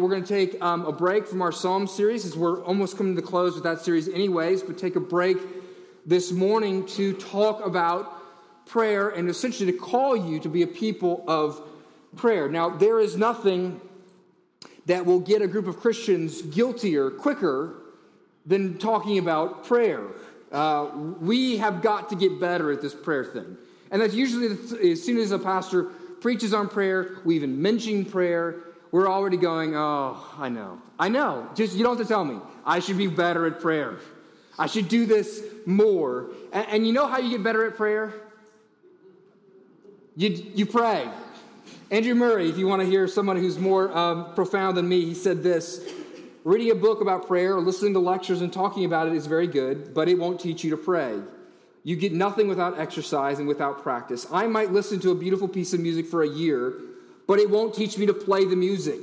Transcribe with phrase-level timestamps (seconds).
[0.00, 3.14] we're going to take um, a break from our Psalm series as we're almost coming
[3.14, 5.36] to the close with that series, anyways, but take a break
[6.06, 11.22] this morning to talk about prayer and essentially to call you to be a people
[11.28, 11.60] of
[12.16, 12.48] prayer.
[12.48, 13.80] Now, there is nothing
[14.86, 17.74] that will get a group of Christians guiltier quicker
[18.46, 20.02] than talking about prayer.
[20.50, 20.88] Uh,
[21.20, 23.56] we have got to get better at this prayer thing.
[23.90, 25.84] And that's usually as soon as a pastor
[26.20, 28.56] preaches on prayer, we even mention prayer,
[28.92, 30.80] we're already going, oh, I know.
[30.98, 31.48] I know.
[31.54, 32.40] Just you don't have to tell me.
[32.64, 33.98] I should be better at prayer.
[34.58, 36.30] I should do this more.
[36.52, 38.12] And, and you know how you get better at prayer?
[40.16, 41.08] You, you pray.
[41.90, 45.14] Andrew Murray, if you want to hear someone who's more um, profound than me, he
[45.14, 45.88] said this
[46.42, 49.46] Reading a book about prayer or listening to lectures and talking about it is very
[49.46, 51.20] good, but it won't teach you to pray.
[51.84, 54.26] You get nothing without exercise and without practice.
[54.32, 56.74] I might listen to a beautiful piece of music for a year,
[57.30, 58.98] but it won't teach me to play the music.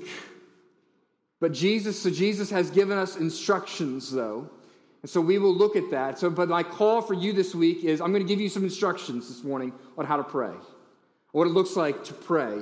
[1.40, 4.50] But Jesus, so Jesus has given us instructions, though.
[5.02, 6.20] And so we will look at that.
[6.20, 8.66] So, but my call for you this week is I'm going to give you some
[8.66, 10.52] instructions this morning on how to pray,
[11.32, 12.60] what it looks like to pray.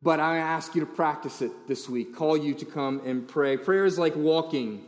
[0.00, 3.58] But I ask you to practice it this week, call you to come and pray.
[3.58, 4.82] Prayer is like walking.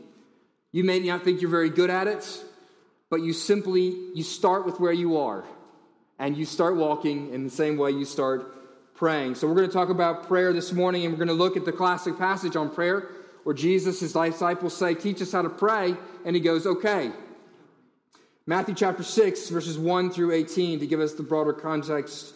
[0.72, 2.26] You may not think you're very good at it,
[3.10, 5.44] but you simply you start with where you are
[6.18, 8.54] and you start walking in the same way you start
[8.96, 9.34] praying.
[9.34, 11.64] So we're going to talk about prayer this morning and we're going to look at
[11.64, 13.08] the classic passage on prayer
[13.44, 17.12] where Jesus his disciples say, "Teach us how to pray." And he goes, "Okay."
[18.46, 22.32] Matthew chapter 6 verses 1 through 18 to give us the broader context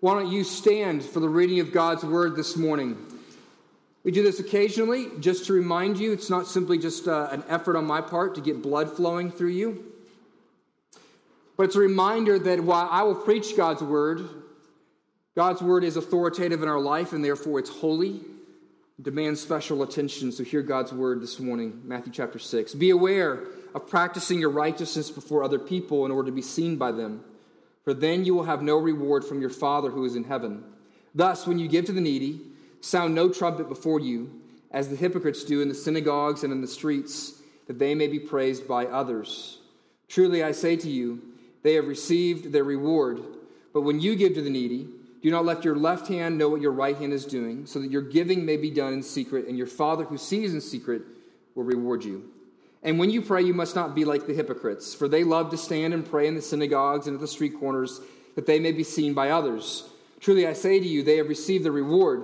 [0.00, 2.96] why don't you stand for the reading of God's word this morning?
[4.04, 7.74] We do this occasionally just to remind you it's not simply just uh, an effort
[7.74, 9.92] on my part to get blood flowing through you,
[11.56, 14.20] but it's a reminder that while I will preach God's word,
[15.38, 18.22] God's word is authoritative in our life and therefore it's holy,
[19.00, 20.32] demands special attention.
[20.32, 22.74] So hear God's word this morning, Matthew chapter 6.
[22.74, 26.90] Be aware of practicing your righteousness before other people in order to be seen by
[26.90, 27.22] them
[27.84, 30.62] for then you will have no reward from your Father who is in heaven.
[31.14, 32.40] Thus, when you give to the needy,
[32.82, 36.66] sound no trumpet before you, as the hypocrites do in the synagogues and in the
[36.66, 39.60] streets, that they may be praised by others.
[40.08, 41.22] Truly, I say to you,
[41.62, 43.22] they have received their reward.
[43.72, 44.88] But when you give to the needy,
[45.22, 47.90] do not let your left hand know what your right hand is doing, so that
[47.90, 51.02] your giving may be done in secret, and your Father who sees in secret
[51.54, 52.30] will reward you.
[52.82, 55.56] And when you pray, you must not be like the hypocrites, for they love to
[55.56, 58.00] stand and pray in the synagogues and at the street corners,
[58.36, 59.88] that they may be seen by others.
[60.20, 62.22] Truly, I say to you, they have received the reward.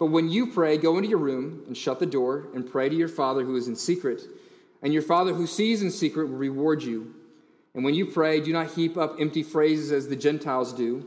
[0.00, 2.94] But when you pray, go into your room and shut the door and pray to
[2.96, 4.22] your Father who is in secret.
[4.82, 7.14] And your Father who sees in secret will reward you.
[7.74, 11.06] And when you pray, do not heap up empty phrases as the Gentiles do,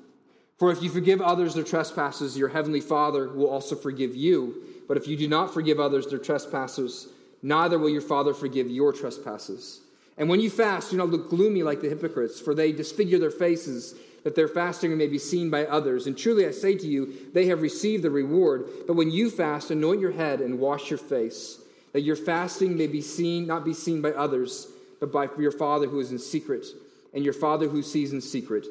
[0.61, 4.61] For if you forgive others their trespasses, your heavenly Father will also forgive you.
[4.87, 7.07] But if you do not forgive others their trespasses,
[7.41, 9.81] neither will your Father forgive your trespasses.
[10.19, 13.31] And when you fast, do not look gloomy like the hypocrites, for they disfigure their
[13.31, 16.05] faces, that their fasting may be seen by others.
[16.05, 18.69] And truly I say to you, they have received the reward.
[18.85, 21.59] But when you fast, anoint your head and wash your face,
[21.93, 24.67] that your fasting may be seen, not be seen by others,
[24.99, 26.67] but by your Father who is in secret.
[27.15, 28.67] And your Father who sees in secret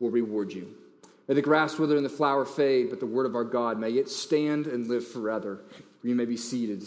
[0.00, 0.74] will reward you.
[1.28, 3.90] May the grass wither and the flower fade, but the word of our God may
[3.92, 5.60] it stand and live forever.
[6.02, 6.86] You may be seated.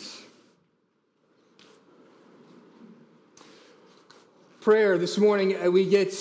[4.61, 6.13] prayer this morning, uh, we get,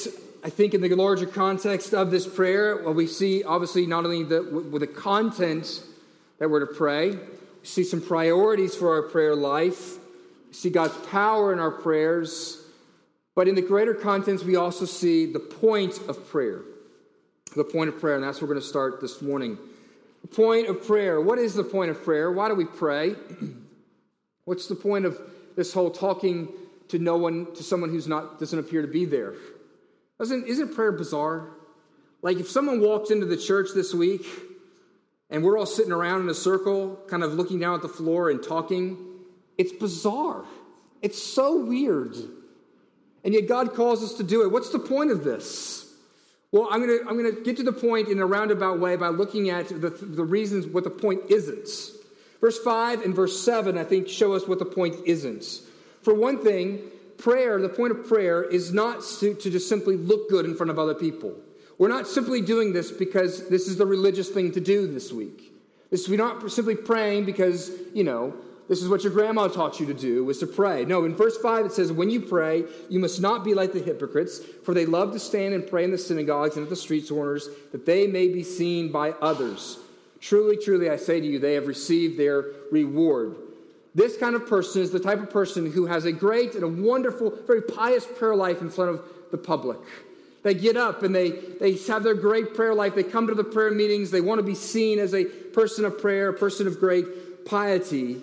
[0.45, 4.23] I think, in the larger context of this prayer, well, we see obviously not only
[4.23, 5.83] the, with the content
[6.39, 7.19] that we're to pray, we
[7.65, 9.99] see some priorities for our prayer life,
[10.47, 12.65] we see God's power in our prayers,
[13.35, 16.63] but in the greater context, we also see the point of prayer.
[17.55, 19.59] The point of prayer, and that's where we're going to start this morning.
[20.35, 21.21] Point of prayer.
[21.21, 22.31] What is the point of prayer?
[22.31, 23.15] Why do we pray?
[24.45, 25.19] What's the point of
[25.57, 26.49] this whole talking
[26.89, 29.35] to no one, to someone who's not, doesn't appear to be there.
[30.19, 31.51] Doesn't, isn't prayer bizarre?
[32.23, 34.27] Like if someone walked into the church this week
[35.31, 38.31] and we're all sitting around in a circle, kind of looking down at the floor
[38.31, 38.99] and talking,
[39.57, 40.45] it's bizarre.
[41.03, 42.17] It's so weird.
[43.25, 44.51] And yet God calls us to do it.
[44.51, 45.88] What's the point of this?
[46.51, 48.97] Well, I'm going to I'm going to get to the point in a roundabout way
[48.97, 51.69] by looking at the, the reasons what the point isn't.
[52.41, 55.45] Verse 5 and verse 7, I think, show us what the point isn't.
[56.03, 56.81] For one thing,
[57.19, 60.71] prayer, the point of prayer, is not to, to just simply look good in front
[60.71, 61.35] of other people.
[61.79, 65.53] We're not simply doing this because this is the religious thing to do this week.
[65.91, 68.35] This, we're not simply praying because, you know,
[68.69, 70.85] this is what your grandma taught you to do, was to pray.
[70.85, 73.81] No, in verse 5 it says, When you pray, you must not be like the
[73.81, 77.09] hypocrites, for they love to stand and pray in the synagogues and at the street
[77.09, 79.79] corners, that they may be seen by others.
[80.21, 83.37] Truly, truly, I say to you, they have received their reward.
[83.95, 86.69] This kind of person is the type of person who has a great and a
[86.69, 89.79] wonderful, very pious prayer life in front of the public.
[90.43, 92.95] They get up and they, they have their great prayer life.
[92.95, 94.11] They come to the prayer meetings.
[94.11, 98.21] They want to be seen as a person of prayer, a person of great piety.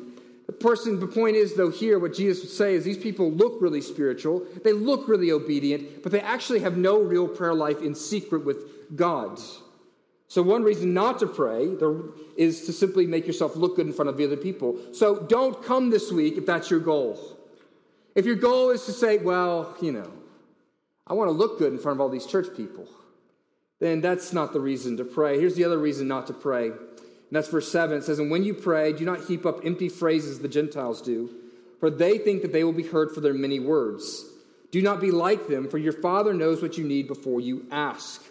[0.59, 3.81] Person, the point is, though, here, what Jesus would say is these people look really
[3.81, 8.45] spiritual, they look really obedient, but they actually have no real prayer life in secret
[8.45, 9.39] with God.
[10.27, 11.75] So, one reason not to pray
[12.35, 14.77] is to simply make yourself look good in front of the other people.
[14.93, 17.19] So, don't come this week if that's your goal.
[18.15, 20.11] If your goal is to say, well, you know,
[21.07, 22.87] I want to look good in front of all these church people,
[23.79, 25.39] then that's not the reason to pray.
[25.39, 26.71] Here's the other reason not to pray
[27.29, 27.97] and that's verse 7.
[27.97, 31.29] It says, And when you pray, do not heap up empty phrases the Gentiles do,
[31.79, 34.25] for they think that they will be heard for their many words.
[34.71, 38.23] Do not be like them, for your Father knows what you need before you ask.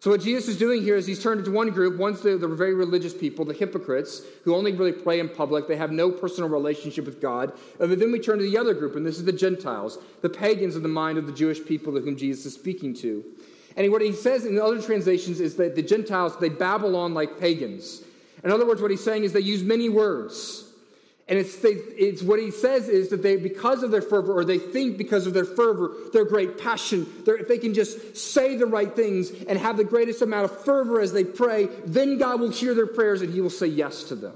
[0.00, 1.98] So, what Jesus is doing here is he's turned into one group.
[1.98, 5.68] One's the, the very religious people, the hypocrites, who only really pray in public.
[5.68, 7.52] They have no personal relationship with God.
[7.78, 10.74] And then we turn to the other group, and this is the Gentiles, the pagans
[10.74, 13.22] in the mind of the Jewish people to whom Jesus is speaking to.
[13.76, 17.38] And what he says in other translations is that the Gentiles, they babble on like
[17.38, 18.02] pagans.
[18.42, 20.66] In other words, what he's saying is they use many words.
[21.28, 24.44] And it's, they, it's what he says is that they, because of their fervor, or
[24.44, 28.66] they think because of their fervor, their great passion, if they can just say the
[28.66, 32.50] right things and have the greatest amount of fervor as they pray, then God will
[32.50, 34.34] hear their prayers and he will say yes to them.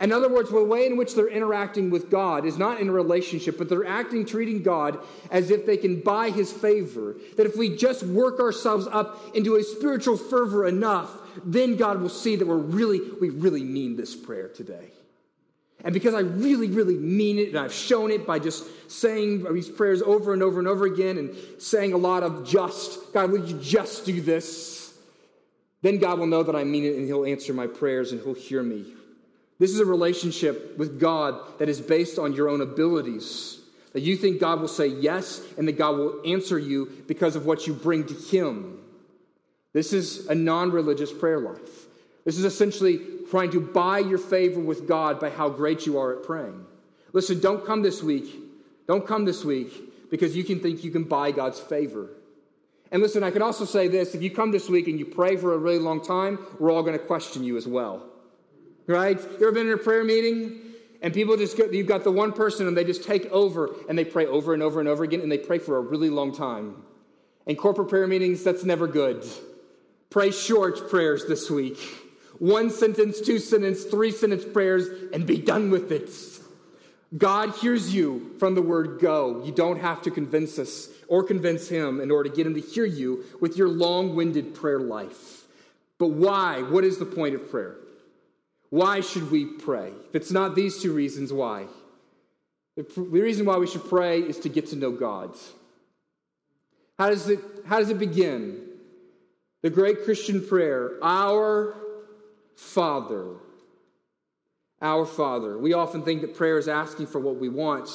[0.00, 2.92] In other words, the way in which they're interacting with God is not in a
[2.92, 4.98] relationship, but they're acting, treating God
[5.30, 7.16] as if they can buy his favor.
[7.36, 11.10] That if we just work ourselves up into a spiritual fervor enough,
[11.44, 14.90] then God will see that we're really, we really mean this prayer today.
[15.84, 19.68] And because I really, really mean it, and I've shown it by just saying these
[19.68, 23.48] prayers over and over and over again and saying a lot of just, God, would
[23.48, 24.96] you just do this?
[25.82, 28.34] Then God will know that I mean it and He'll answer my prayers and He'll
[28.34, 28.86] hear me.
[29.62, 33.60] This is a relationship with God that is based on your own abilities.
[33.92, 37.46] That you think God will say yes and that God will answer you because of
[37.46, 38.80] what you bring to Him.
[39.72, 41.86] This is a non religious prayer life.
[42.24, 46.12] This is essentially trying to buy your favor with God by how great you are
[46.16, 46.66] at praying.
[47.12, 48.34] Listen, don't come this week.
[48.88, 52.08] Don't come this week because you can think you can buy God's favor.
[52.90, 55.36] And listen, I can also say this if you come this week and you pray
[55.36, 58.08] for a really long time, we're all going to question you as well.
[58.86, 59.20] Right?
[59.20, 60.58] You ever been in a prayer meeting
[61.02, 63.98] and people just go, you've got the one person and they just take over and
[63.98, 66.34] they pray over and over and over again and they pray for a really long
[66.34, 66.82] time.
[67.46, 69.24] In corporate prayer meetings, that's never good.
[70.10, 71.78] Pray short prayers this week.
[72.38, 76.10] One sentence, two sentence, three sentence prayers, and be done with it.
[77.16, 79.44] God hears you from the word go.
[79.44, 82.60] You don't have to convince us or convince him in order to get him to
[82.60, 85.44] hear you with your long winded prayer life.
[85.98, 86.62] But why?
[86.62, 87.76] What is the point of prayer?
[88.72, 89.92] Why should we pray?
[90.08, 91.66] If it's not these two reasons, why?
[92.74, 95.36] The reason why we should pray is to get to know God.
[96.98, 98.66] How does it, how does it begin?
[99.60, 101.74] The great Christian prayer, Our
[102.56, 103.34] Father.
[104.80, 105.58] Our Father.
[105.58, 107.90] We often think that prayer is asking for what we want.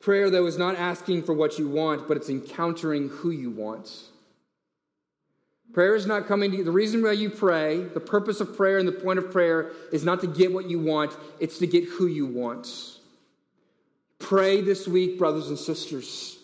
[0.00, 4.08] Prayer, though, is not asking for what you want, but it's encountering who you want.
[5.72, 6.64] Prayer is not coming to you.
[6.64, 10.04] The reason why you pray, the purpose of prayer and the point of prayer is
[10.04, 12.98] not to get what you want, it's to get who you want.
[14.18, 16.38] Pray this week, brothers and sisters.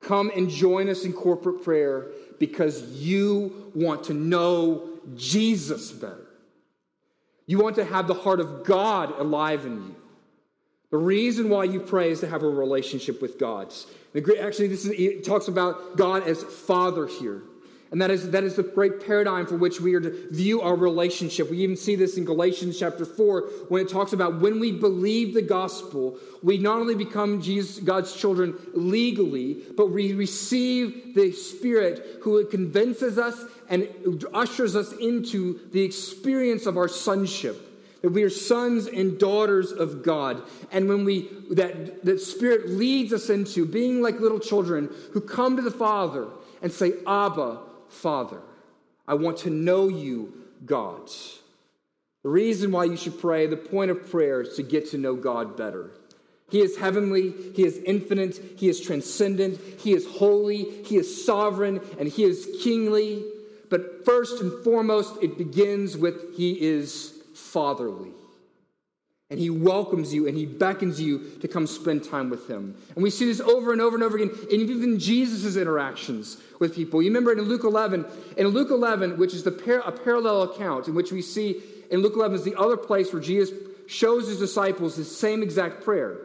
[0.00, 6.26] Come and join us in corporate prayer because you want to know Jesus better.
[7.46, 9.96] You want to have the heart of God alive in you.
[10.90, 13.72] The reason why you pray is to have a relationship with God.
[14.14, 17.42] Actually, this is, it talks about God as Father here.
[17.92, 20.74] And that is, that is the great paradigm for which we are to view our
[20.74, 21.50] relationship.
[21.50, 25.34] We even see this in Galatians chapter 4 when it talks about when we believe
[25.34, 32.20] the gospel, we not only become Jesus, God's children legally, but we receive the Spirit
[32.22, 33.86] who convinces us and
[34.32, 37.68] ushers us into the experience of our sonship
[38.00, 40.42] that we are sons and daughters of God.
[40.72, 45.54] And when we that that spirit leads us into being like little children who come
[45.54, 46.26] to the Father
[46.62, 47.60] and say, Abba,
[47.92, 48.40] Father.
[49.06, 50.32] I want to know you,
[50.64, 51.10] God.
[52.22, 55.14] The reason why you should pray, the point of prayer is to get to know
[55.14, 55.90] God better,
[56.50, 61.80] He is heavenly, He is infinite, He is transcendent, He is holy, He is sovereign,
[61.98, 63.24] and He is kingly.
[63.68, 68.12] But first and foremost, it begins with He is fatherly.
[69.32, 72.76] And He welcomes you and He beckons you to come spend time with Him.
[72.94, 76.74] And we see this over and over and over again in even Jesus' interactions with
[76.74, 77.00] people.
[77.00, 78.04] You remember in Luke 11,
[78.36, 82.02] in Luke 11, which is the par- a parallel account in which we see in
[82.02, 86.18] Luke 11 is the other place where Jesus shows his disciples the same exact prayer.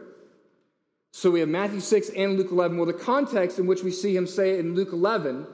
[1.12, 2.76] So we have Matthew 6 and Luke 11.
[2.76, 5.46] Well, the context in which we see him say it in Luke 11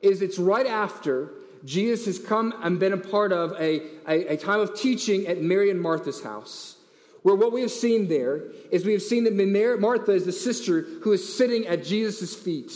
[0.00, 1.32] is it's right after
[1.64, 5.42] Jesus has come and been a part of a, a, a, time of teaching at
[5.42, 6.76] Mary and Martha's house.
[7.22, 10.82] Where what we have seen there is we have seen that Martha is the sister
[11.02, 12.72] who is sitting at Jesus' feet.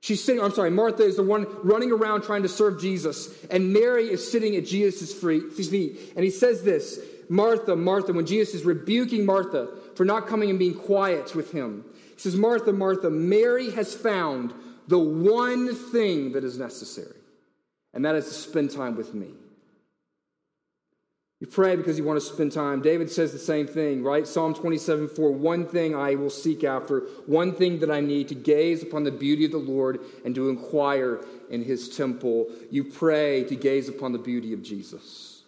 [0.00, 3.72] She's sitting, I'm sorry, Martha is the one running around trying to serve Jesus, and
[3.72, 6.12] Mary is sitting at Jesus' feet.
[6.14, 10.58] And he says this Martha, Martha, when Jesus is rebuking Martha for not coming and
[10.58, 14.54] being quiet with him, he says, Martha, Martha, Mary has found
[14.86, 17.16] the one thing that is necessary,
[17.92, 19.28] and that is to spend time with me.
[21.40, 22.82] You pray because you want to spend time.
[22.82, 24.26] David says the same thing, right?
[24.26, 28.34] Psalm 27 4 One thing I will seek after, one thing that I need to
[28.34, 32.48] gaze upon the beauty of the Lord and to inquire in his temple.
[32.70, 35.42] You pray to gaze upon the beauty of Jesus,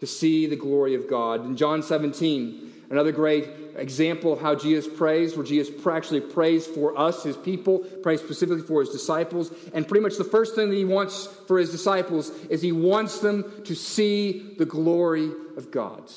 [0.00, 1.44] to see the glory of God.
[1.44, 6.96] In John 17, Another great example of how Jesus prays, where Jesus actually prays for
[6.98, 9.50] us, his people, prays specifically for his disciples.
[9.74, 13.18] And pretty much the first thing that he wants for his disciples is he wants
[13.18, 16.10] them to see the glory of God.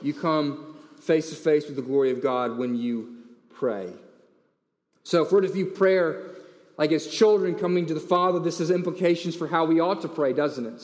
[0.00, 3.16] You come face to face with the glory of God when you
[3.54, 3.92] pray.
[5.04, 6.30] So, if we're to view prayer
[6.78, 10.08] like as children coming to the Father, this has implications for how we ought to
[10.08, 10.82] pray, doesn't it?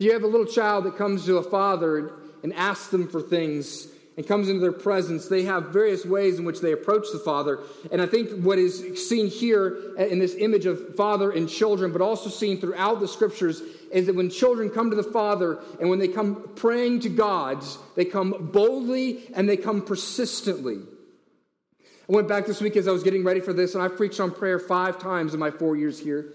[0.00, 3.88] You have a little child that comes to a father and asks them for things
[4.16, 7.60] and comes into their presence, they have various ways in which they approach the Father.
[7.90, 12.02] And I think what is seen here in this image of father and children, but
[12.02, 15.98] also seen throughout the scriptures, is that when children come to the Father and when
[15.98, 17.64] they come praying to God,
[17.96, 20.80] they come boldly and they come persistently.
[21.80, 24.18] I went back this week as I was getting ready for this, and I've preached
[24.18, 26.32] on prayer five times in my four years here.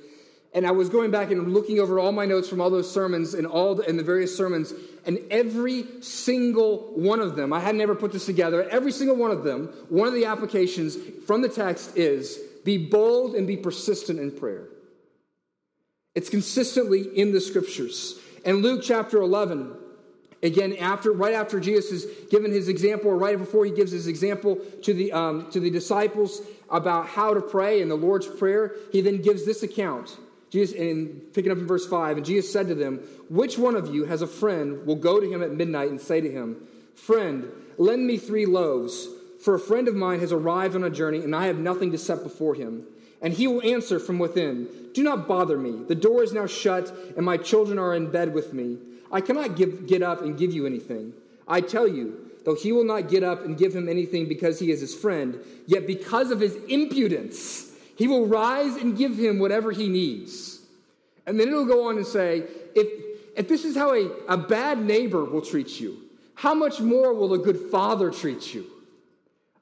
[0.54, 3.34] And I was going back and looking over all my notes from all those sermons
[3.34, 4.74] and all the, and the various sermons,
[5.06, 9.32] and every single one of them, I had never put this together, every single one
[9.32, 14.20] of them, one of the applications from the text is be bold and be persistent
[14.20, 14.68] in prayer.
[16.16, 18.20] It's consistently in the scriptures.
[18.46, 19.76] And Luke chapter 11,
[20.42, 24.08] again, after right after Jesus has given his example, or right before he gives his
[24.08, 28.76] example to the, um, to the disciples about how to pray in the Lord's Prayer,
[28.92, 30.18] he then gives this account.
[30.56, 33.94] Jesus, in picking up in verse 5, and Jesus said to them, Which one of
[33.94, 37.52] you has a friend will go to him at midnight and say to him, Friend,
[37.78, 39.10] lend me three loaves,
[39.44, 41.98] for a friend of mine has arrived on a journey, and I have nothing to
[41.98, 42.86] set before him.
[43.22, 45.84] And he will answer from within, Do not bother me.
[45.90, 48.78] The door is now shut, and my children are in bed with me.
[49.12, 51.12] I cannot give, get up and give you anything.
[51.50, 54.72] I tell you, though he will not get up and give him anything because he
[54.72, 59.72] is his friend, yet because of his impudence, he will rise and give him whatever
[59.72, 60.60] he needs.
[61.26, 62.44] And then it'll go on and say,
[62.76, 62.88] if,
[63.36, 65.98] if this is how a, a bad neighbor will treat you,
[66.36, 68.66] how much more will a good father treat you?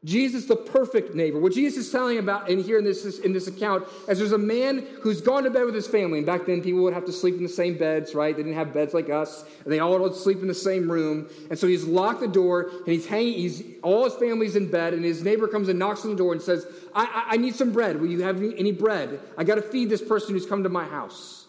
[0.05, 1.39] Jesus, the perfect neighbor.
[1.39, 4.37] What Jesus is telling about in here in this, in this account is there's a
[4.37, 6.17] man who's gone to bed with his family.
[6.17, 8.35] And back then, people would have to sleep in the same beds, right?
[8.35, 9.45] They didn't have beds like us.
[9.63, 11.29] And they all would sleep in the same room.
[11.49, 14.93] And so he's locked the door and he's hanging, he's, all his family's in bed.
[14.93, 17.55] And his neighbor comes and knocks on the door and says, I, I, I need
[17.55, 18.01] some bread.
[18.01, 19.21] Will you have any, any bread?
[19.37, 21.45] I got to feed this person who's come to my house.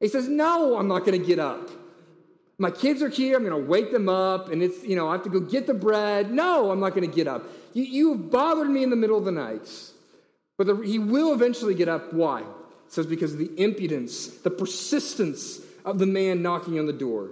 [0.00, 1.68] He says, No, I'm not going to get up.
[2.58, 3.36] My kids are here.
[3.36, 4.50] I'm going to wake them up.
[4.50, 6.30] And it's, you know, I have to go get the bread.
[6.30, 7.44] No, I'm not going to get up.
[7.72, 9.68] You, you have bothered me in the middle of the night.
[10.56, 12.12] But the, he will eventually get up.
[12.12, 12.40] Why?
[12.40, 12.46] It
[12.88, 17.30] says because of the impudence, the persistence of the man knocking on the door.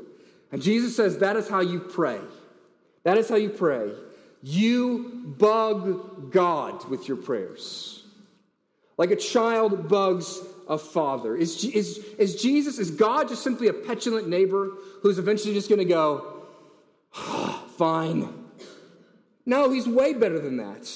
[0.50, 2.18] And Jesus says that is how you pray.
[3.04, 3.92] That is how you pray.
[4.42, 8.04] You bug God with your prayers.
[8.98, 11.37] Like a child bugs a father.
[11.37, 14.71] Is, is, is Jesus, is God just simply a petulant neighbor
[15.02, 16.45] who's eventually just going to go,
[17.16, 18.42] oh, fine,
[19.45, 20.88] no, he's way better than that.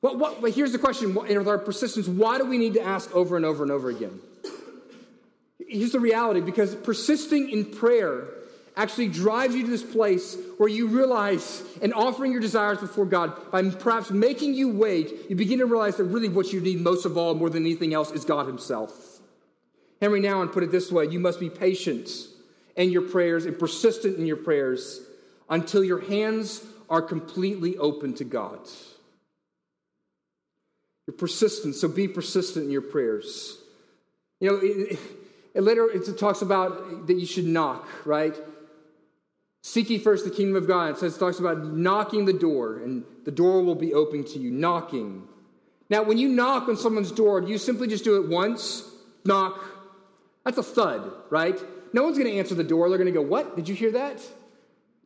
[0.00, 3.14] What, what, but here's the question with our persistence why do we need to ask
[3.14, 4.20] over and over and over again?
[5.58, 8.28] Here's the reality because persisting in prayer
[8.76, 13.50] actually drives you to this place where you realize and offering your desires before God
[13.50, 17.06] by perhaps making you wait, you begin to realize that really what you need most
[17.06, 19.20] of all, more than anything else, is God Himself.
[20.02, 22.10] Henri Nouwen put it this way you must be patient
[22.76, 25.00] in your prayers and persistent in your prayers
[25.48, 28.60] until your hands are completely open to God.
[31.06, 33.58] You're persistent, so be persistent in your prayers.
[34.40, 34.98] You know, it,
[35.54, 38.34] it later it talks about that you should knock, right?
[39.66, 40.90] Seek ye first the kingdom of God.
[40.90, 44.38] It says it talks about knocking the door, and the door will be open to
[44.38, 44.52] you.
[44.52, 45.26] Knocking.
[45.90, 48.88] Now, when you knock on someone's door, do you simply just do it once?
[49.24, 49.60] Knock.
[50.44, 51.58] That's a thud, right?
[51.92, 52.88] No one's going to answer the door.
[52.88, 53.56] They're going to go, What?
[53.56, 54.22] Did you hear that?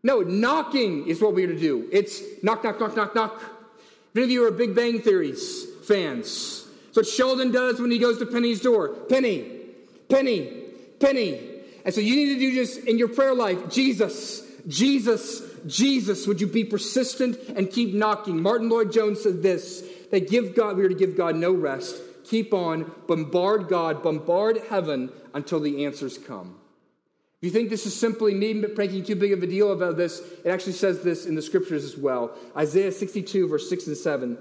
[0.02, 1.88] No, knocking is what we're to do.
[1.90, 3.40] It's knock, knock, knock, knock, knock.
[3.40, 7.98] If any of you are Big Bang Theories fans, that's what Sheldon does when he
[7.98, 8.90] goes to Penny's door.
[9.08, 9.62] Penny,
[10.10, 10.64] Penny,
[11.00, 11.46] Penny.
[11.82, 16.26] And so you need to do just in your prayer life Jesus, Jesus, Jesus.
[16.26, 18.42] Would you be persistent and keep knocking?
[18.42, 22.00] Martyn Lloyd-Jones said this that give God, we are to give God no rest.
[22.24, 26.56] Keep on, bombard God, bombard heaven until the answers come.
[27.40, 30.20] If you think this is simply me making too big of a deal about this,
[30.44, 32.36] it actually says this in the scriptures as well.
[32.56, 34.38] Isaiah 62, verse 6 and 7.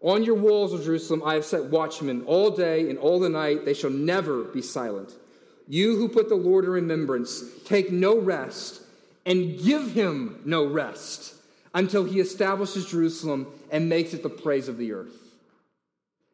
[0.00, 3.64] On your walls of Jerusalem, I have set watchmen all day and all the night.
[3.64, 5.14] They shall never be silent.
[5.68, 8.82] You who put the Lord in remembrance, take no rest
[9.26, 11.34] and give him no rest
[11.74, 15.14] until he establishes Jerusalem and makes it the praise of the earth.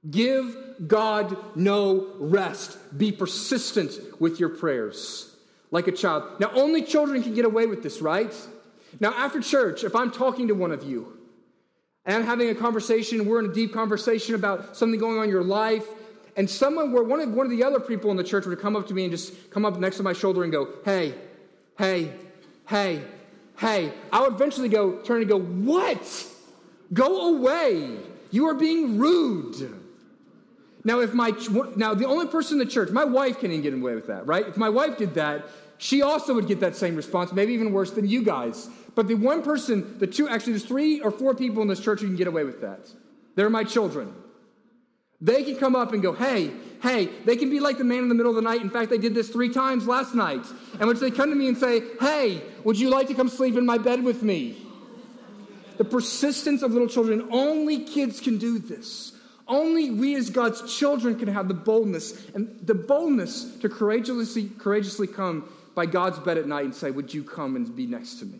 [0.08, 0.56] Give
[0.86, 2.78] God no rest.
[2.96, 5.34] Be persistent with your prayers
[5.70, 6.40] like a child.
[6.40, 8.34] Now, only children can get away with this, right?
[8.98, 11.16] Now, after church, if I'm talking to one of you
[12.04, 15.30] and I'm having a conversation, we're in a deep conversation about something going on in
[15.30, 15.86] your life,
[16.36, 18.76] and someone where one of, one of the other people in the church would come
[18.76, 21.14] up to me and just come up next to my shoulder and go, hey,
[21.76, 22.12] hey,
[22.70, 23.02] hey,
[23.58, 26.26] hey, I would eventually go, turn and go, what?
[26.92, 27.98] Go away.
[28.30, 29.76] You are being rude.
[30.84, 31.32] Now, if my
[31.76, 34.26] now the only person in the church, my wife can't even get away with that,
[34.26, 34.46] right?
[34.46, 35.44] If my wife did that,
[35.76, 38.68] she also would get that same response, maybe even worse than you guys.
[38.94, 42.00] But the one person, the two, actually, there's three or four people in this church
[42.00, 42.80] who can get away with that.
[43.34, 44.14] They're my children.
[45.20, 46.50] They can come up and go, hey,
[46.82, 48.60] hey, they can be like the man in the middle of the night.
[48.60, 50.44] In fact, they did this three times last night.
[50.78, 53.56] And which they come to me and say, hey, would you like to come sleep
[53.56, 54.56] in my bed with me?
[55.76, 59.12] The persistence of little children, only kids can do this.
[59.48, 65.08] Only we as God's children can have the boldness and the boldness to courageously, courageously
[65.08, 68.26] come by God's bed at night and say, Would you come and be next to
[68.26, 68.38] me?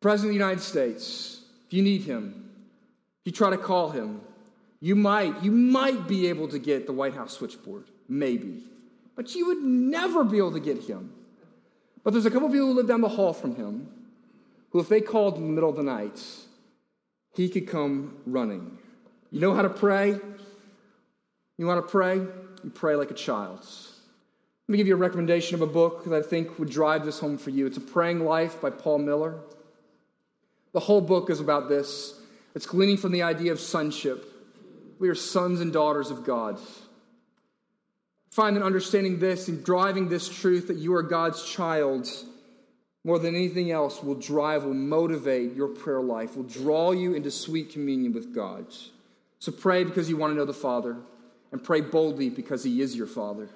[0.00, 2.50] President of the United States, if you need him,
[3.20, 4.20] if you try to call him,
[4.86, 8.62] you might, you might be able to get the White House switchboard, maybe.
[9.16, 11.12] But you would never be able to get him.
[12.04, 13.88] But there's a couple people who live down the hall from him
[14.70, 16.24] who, if they called in the middle of the night,
[17.34, 18.78] he could come running.
[19.32, 20.20] You know how to pray?
[21.58, 22.18] You want to pray?
[22.18, 23.66] You pray like a child.
[24.68, 27.18] Let me give you a recommendation of a book that I think would drive this
[27.18, 27.66] home for you.
[27.66, 29.40] It's A Praying Life by Paul Miller.
[30.74, 32.20] The whole book is about this.
[32.54, 34.34] It's gleaning from the idea of sonship.
[34.98, 36.58] We are sons and daughters of God.
[38.30, 42.08] Find that understanding this and driving this truth that you are God's child
[43.06, 47.30] more than anything else will drive, will motivate your prayer life, will draw you into
[47.30, 48.66] sweet communion with God.
[49.38, 50.96] So pray because you want to know the Father,
[51.52, 53.48] and pray boldly because He is your Father.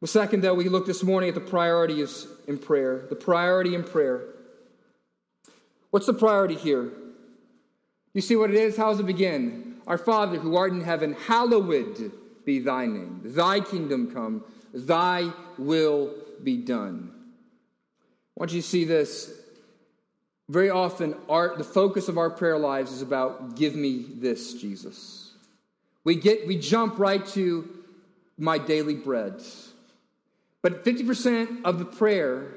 [0.00, 3.04] Well, second, though, we look this morning at the priorities in prayer.
[3.10, 4.22] The priority in prayer.
[5.90, 6.90] What's the priority here?
[8.14, 8.74] You see what it is?
[8.74, 9.69] How does it begin?
[9.90, 12.12] Our Father who art in heaven, hallowed
[12.44, 13.22] be thy name.
[13.24, 17.10] Thy kingdom come, thy will be done.
[17.12, 19.32] I want you to see this.
[20.48, 25.32] Very often, our, the focus of our prayer lives is about, give me this, Jesus.
[26.04, 27.68] We, get, we jump right to
[28.38, 29.42] my daily bread.
[30.62, 32.54] But 50% of the prayer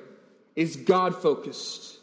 [0.55, 1.97] is God focused.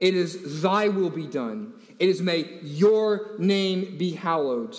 [0.00, 1.74] It is thy will be done.
[2.00, 4.74] It is may your name be hallowed.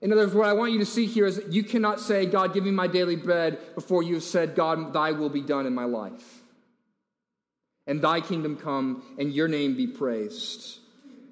[0.00, 2.26] In other words, what I want you to see here is that you cannot say,
[2.26, 5.66] God, give me my daily bread before you have said, God, thy will be done
[5.66, 6.42] in my life.
[7.88, 10.78] And thy kingdom come and your name be praised.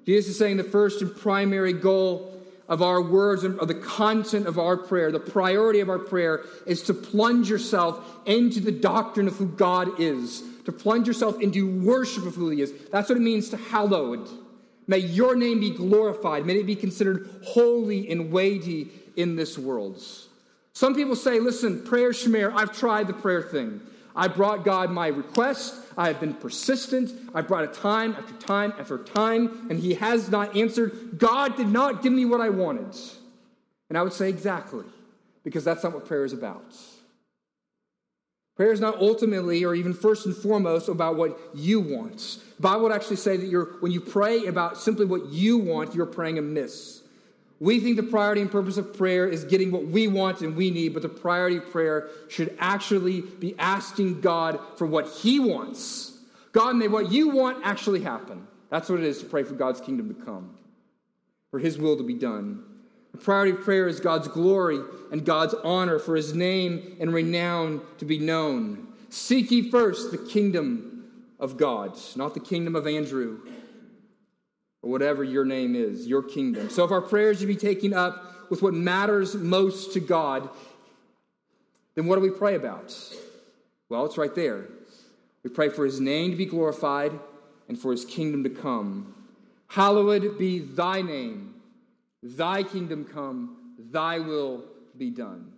[0.05, 4.45] Jesus is saying the first and primary goal of our words and of the content
[4.45, 9.27] of our prayer, the priority of our prayer is to plunge yourself into the doctrine
[9.27, 12.73] of who God is, to plunge yourself into worship of who He is.
[12.91, 14.29] That's what it means to hallowed.
[14.87, 16.45] May your name be glorified.
[16.45, 20.01] May it be considered holy and weighty in this world.
[20.73, 23.81] Some people say, listen, prayer shemir, I've tried the prayer thing.
[24.15, 25.75] I brought God my request.
[25.97, 27.11] I have been persistent.
[27.33, 31.17] I brought it time after time after time, and He has not answered.
[31.17, 32.95] God did not give me what I wanted.
[33.89, 34.85] And I would say, exactly,
[35.43, 36.75] because that's not what prayer is about.
[38.61, 42.37] Prayer is not ultimately or even first and foremost about what you want.
[42.57, 45.95] The Bible would actually say that you're, when you pray about simply what you want,
[45.95, 47.01] you're praying amiss.
[47.59, 50.69] We think the priority and purpose of prayer is getting what we want and we
[50.69, 56.19] need, but the priority of prayer should actually be asking God for what He wants.
[56.51, 58.45] God, may what you want actually happen.
[58.69, 60.55] That's what it is to pray for God's kingdom to come,
[61.49, 62.63] for His will to be done.
[63.11, 64.79] The priority of prayer is God's glory
[65.11, 68.87] and God's honor for his name and renown to be known.
[69.09, 71.03] Seek ye first the kingdom
[71.39, 73.39] of God, not the kingdom of Andrew
[74.81, 76.69] or whatever your name is, your kingdom.
[76.69, 80.49] So if our prayers should be taken up with what matters most to God,
[81.95, 82.93] then what do we pray about?
[83.89, 84.65] Well, it's right there.
[85.43, 87.11] We pray for his name to be glorified
[87.67, 89.13] and for his kingdom to come.
[89.67, 91.50] Hallowed be thy name.
[92.23, 94.63] Thy kingdom come, thy will
[94.97, 95.53] be done.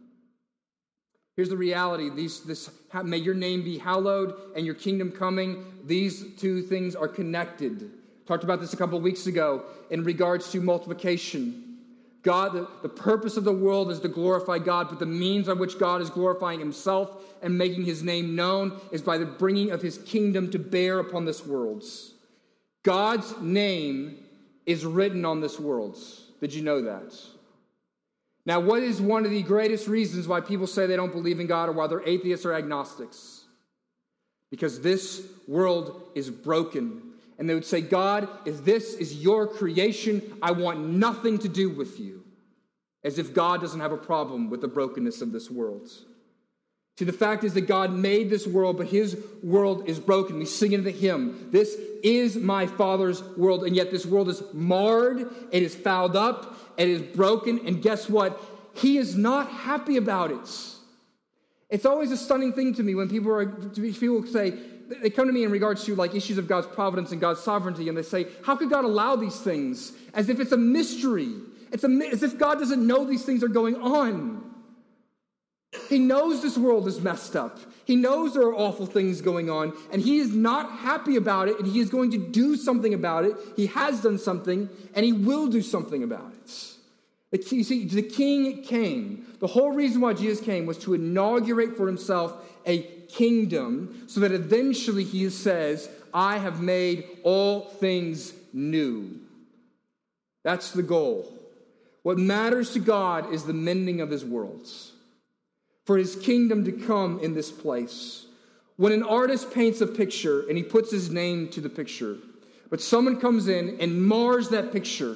[1.35, 2.09] Here's the reality.
[2.09, 2.69] These, this,
[3.03, 5.65] may your name be hallowed and your kingdom coming.
[5.83, 7.91] These two things are connected.
[8.27, 11.77] Talked about this a couple weeks ago in regards to multiplication.
[12.21, 15.53] God, the, the purpose of the world is to glorify God, but the means by
[15.53, 19.81] which God is glorifying himself and making his name known is by the bringing of
[19.81, 21.83] his kingdom to bear upon this world.
[22.83, 24.19] God's name
[24.65, 25.97] is written on this world.
[26.43, 27.15] Did you know that?
[28.45, 31.47] Now, what is one of the greatest reasons why people say they don't believe in
[31.47, 33.45] God or why they're atheists or agnostics?
[34.51, 37.01] Because this world is broken.
[37.39, 41.69] And they would say, God, if this is your creation, I want nothing to do
[41.69, 42.25] with you.
[43.05, 45.89] As if God doesn't have a problem with the brokenness of this world.
[46.97, 50.37] See, the fact is that God made this world, but his world is broken.
[50.37, 54.43] We sing into the hymn, This is my Father's world, and yet this world is
[54.53, 58.39] marred, it is fouled up, it is broken, and guess what?
[58.75, 60.49] He is not happy about it.
[61.69, 64.53] It's always a stunning thing to me when people are people say
[65.01, 67.89] they come to me in regards to like issues of God's providence and God's sovereignty,
[67.89, 71.33] and they say, "How could God allow these things?" As if it's a mystery.
[71.71, 74.52] It's a, as if God doesn't know these things are going on.
[75.89, 77.59] He knows this world is messed up.
[77.85, 81.59] He knows there are awful things going on, and he is not happy about it,
[81.59, 83.35] and he is going to do something about it.
[83.55, 86.73] He has done something, and he will do something about it.
[87.31, 89.25] The, you see, the king came.
[89.39, 92.33] The whole reason why Jesus came was to inaugurate for himself
[92.65, 99.19] a kingdom so that eventually he says, I have made all things new.
[100.43, 101.33] That's the goal.
[102.03, 104.92] What matters to God is the mending of his worlds
[105.85, 108.25] for his kingdom to come in this place.
[108.77, 112.17] When an artist paints a picture and he puts his name to the picture,
[112.69, 115.15] but someone comes in and mars that picture,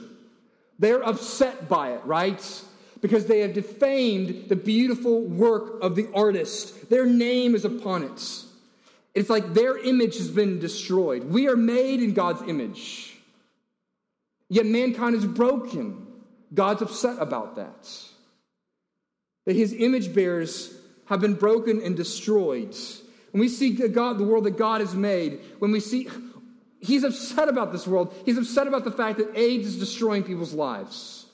[0.77, 2.63] they're upset by it, right?
[3.01, 6.89] Because they have defamed the beautiful work of the artist.
[6.89, 8.43] Their name is upon it.
[9.15, 11.23] It's like their image has been destroyed.
[11.23, 13.17] We are made in God's image.
[14.49, 16.06] Yet mankind is broken.
[16.53, 17.89] God's upset about that
[19.48, 22.76] that his image bearers have been broken and destroyed.
[23.32, 26.10] When we see God, the world that God has made, when we see,
[26.82, 28.14] he's upset about this world.
[28.26, 31.28] He's upset about the fact that AIDS is destroying people's lives,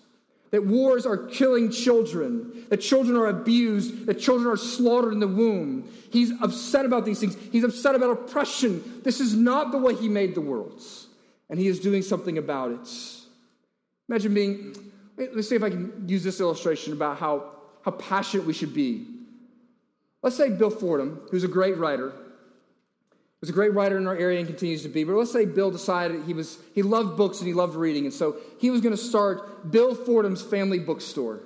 [0.51, 5.27] that wars are killing children, that children are abused, that children are slaughtered in the
[5.27, 5.91] womb.
[6.11, 7.35] He's upset about these things.
[7.51, 9.01] He's upset about oppression.
[9.03, 10.83] This is not the way he made the world,
[11.49, 12.87] and he is doing something about it.
[14.07, 17.52] Imagine being, let's see if I can use this illustration about how
[17.83, 19.07] how passionate we should be.
[20.21, 22.13] Let's say Bill Fordham, who's a great writer,
[23.41, 25.03] was a great writer in our area and continues to be.
[25.03, 28.13] But let's say Bill decided he was he loved books and he loved reading, and
[28.13, 31.41] so he was going to start Bill Fordham's Family Bookstore.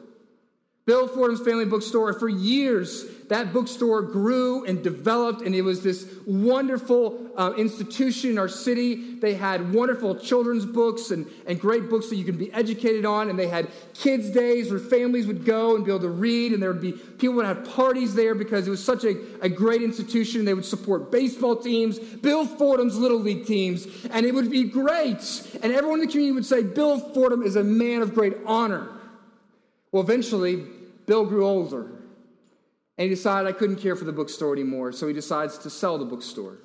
[0.87, 2.13] Bill Fordham's Family Bookstore.
[2.13, 8.37] For years, that bookstore grew and developed, and it was this wonderful uh, institution in
[8.37, 9.15] our city.
[9.15, 13.29] They had wonderful children's books and, and great books that you can be educated on,
[13.29, 16.63] and they had kids' days where families would go and be able to read, and
[16.63, 19.81] there would be people would have parties there because it was such a, a great
[19.81, 20.45] institution.
[20.45, 25.59] They would support baseball teams, Bill Fordham's Little League teams, and it would be great.
[25.61, 28.87] And everyone in the community would say, Bill Fordham is a man of great honor.
[29.91, 30.65] Well, eventually,
[31.07, 31.85] Bill grew older
[32.97, 35.97] and he decided I couldn't care for the bookstore anymore, so he decides to sell
[35.97, 36.59] the bookstore.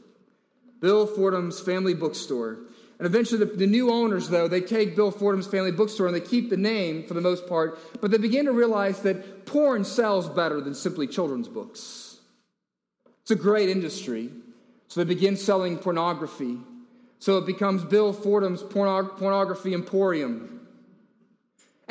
[0.81, 2.59] Bill Fordham's family bookstore.
[2.99, 6.21] And eventually, the, the, new owners, though, they take Bill Fordham's family bookstore and they
[6.21, 10.29] keep the name for the most part, but they begin to realize that porn sells
[10.29, 12.19] better than simply children's books.
[13.23, 14.31] It's a great industry.
[14.93, 16.59] So they begin selling pornography.
[17.19, 20.62] So it becomes Bill Fordham's pornog- pornography emporium.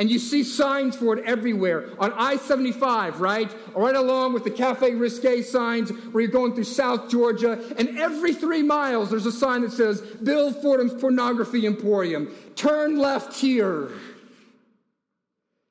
[0.02, 3.56] And you see signs for it everywhere on I 75, right?
[3.76, 7.64] Right along with the Cafe Risque signs where you're going through South Georgia.
[7.78, 12.34] And every three miles, there's a sign that says Bill Fordham's Pornography Emporium.
[12.56, 13.90] Turn left here.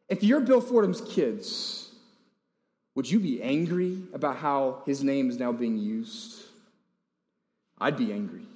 [0.08, 1.90] If you're Bill Fordham's kids,
[2.94, 6.40] would you be angry about how his name is now being used?
[7.80, 8.46] I'd be angry.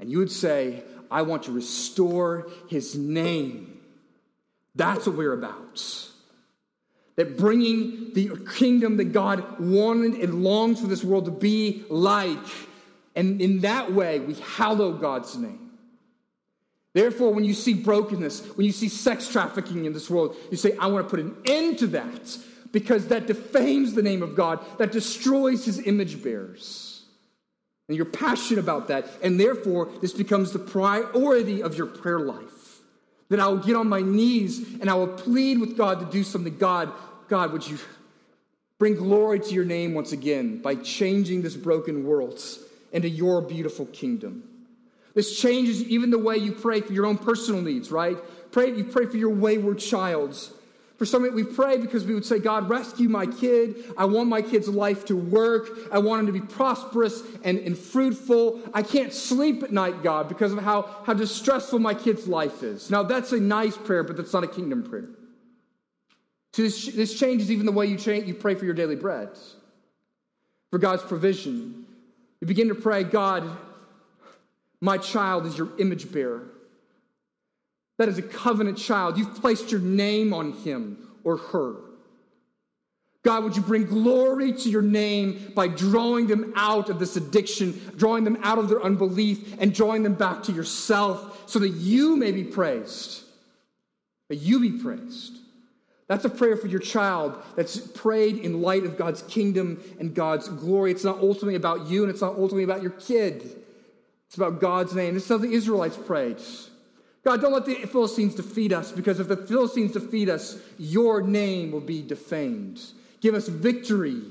[0.00, 3.75] And you would say, I want to restore his name
[4.76, 5.82] that's what we're about.
[7.16, 12.38] That bringing the kingdom that God wanted and longed for this world to be like.
[13.14, 15.70] And in that way, we hallow God's name.
[16.92, 20.76] Therefore, when you see brokenness, when you see sex trafficking in this world, you say,
[20.78, 22.38] I want to put an end to that
[22.72, 27.04] because that defames the name of God, that destroys his image bearers.
[27.88, 29.08] And you're passionate about that.
[29.22, 32.55] And therefore, this becomes the priority of your prayer life
[33.28, 36.22] that I will get on my knees and I will plead with God to do
[36.22, 36.56] something.
[36.56, 36.92] God,
[37.28, 37.78] God, would you
[38.78, 42.40] bring glory to your name once again by changing this broken world
[42.92, 44.44] into your beautiful kingdom?
[45.14, 48.18] This changes even the way you pray for your own personal needs, right?
[48.52, 50.52] Pray, you pray for your wayward child's
[50.96, 53.92] for some, we pray because we would say, God, rescue my kid.
[53.98, 55.68] I want my kid's life to work.
[55.92, 58.62] I want him to be prosperous and, and fruitful.
[58.72, 62.90] I can't sleep at night, God, because of how, how distressful my kid's life is.
[62.90, 65.08] Now, that's a nice prayer, but that's not a kingdom prayer.
[66.54, 69.28] So this, this changes even the way you, change, you pray for your daily bread,
[70.70, 71.84] for God's provision.
[72.40, 73.44] You begin to pray, God,
[74.80, 76.48] my child is your image bearer.
[77.98, 79.16] That is a covenant child.
[79.16, 81.76] You've placed your name on him or her.
[83.26, 87.80] God, would you bring glory to your name by drawing them out of this addiction,
[87.96, 92.16] drawing them out of their unbelief, and drawing them back to yourself so that you
[92.16, 93.24] may be praised.
[94.28, 95.38] That you be praised.
[96.06, 100.48] That's a prayer for your child that's prayed in light of God's kingdom and God's
[100.48, 100.92] glory.
[100.92, 103.42] It's not ultimately about you and it's not ultimately about your kid.
[104.28, 105.16] It's about God's name.
[105.16, 106.38] Is how the Israelites prayed.
[107.26, 111.72] God, don't let the Philistines defeat us, because if the Philistines defeat us, your name
[111.72, 112.80] will be defamed.
[113.20, 114.22] Give us victory.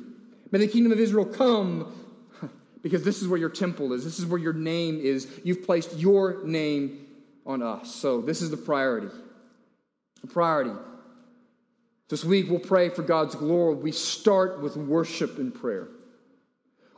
[0.50, 1.94] May the kingdom of Israel come,
[2.82, 4.06] because this is where your temple is.
[4.06, 5.28] This is where your name is.
[5.44, 7.06] You've placed your name
[7.46, 7.94] on us.
[7.94, 9.14] So this is the priority.
[10.22, 10.80] The priority.
[12.08, 13.76] This week we'll pray for God's glory.
[13.76, 15.90] We start with worship and prayer,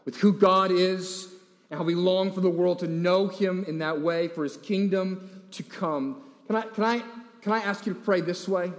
[0.05, 1.27] with who God is
[1.71, 4.57] and how we long for the world to know Him in that way, for His
[4.57, 6.21] kingdom to come.
[6.47, 7.03] Can I, can I,
[7.41, 8.71] can I ask you to pray this way?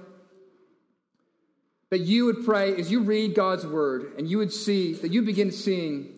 [1.91, 5.23] That you would pray as you read God's word and you would see, that you
[5.23, 6.15] begin seeing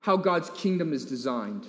[0.00, 1.66] how God's kingdom is designed.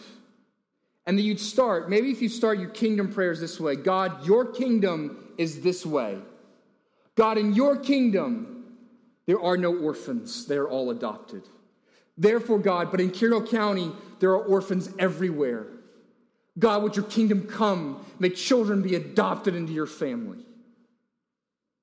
[1.07, 4.45] And that you'd start, maybe if you start your kingdom prayers this way God, your
[4.45, 6.17] kingdom is this way.
[7.15, 8.65] God, in your kingdom,
[9.25, 11.43] there are no orphans, they're all adopted.
[12.17, 15.67] Therefore, God, but in Kiro County, there are orphans everywhere.
[16.57, 18.05] God, would your kingdom come?
[18.19, 20.39] May children be adopted into your family.